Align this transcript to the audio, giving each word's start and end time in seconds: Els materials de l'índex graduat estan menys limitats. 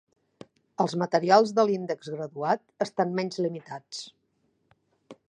Els 0.85 0.95
materials 1.01 1.53
de 1.59 1.65
l'índex 1.71 2.09
graduat 2.15 2.65
estan 2.87 3.13
menys 3.21 3.39
limitats. 3.47 4.01